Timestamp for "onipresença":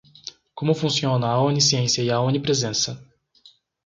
2.19-2.99